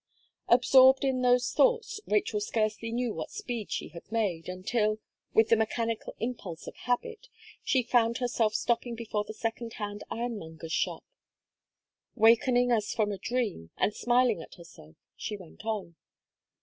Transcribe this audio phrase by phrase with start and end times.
[0.47, 4.97] Absorbed in those thoughts, Rachel scarcely knew what speed she had made, until,
[5.35, 7.27] with the mechanical impulse of habit,
[7.63, 11.03] she found herself stopping before the second hand ironmonger's shop.
[12.15, 15.95] Wakening as from a dream, and smiling at herself, she went on.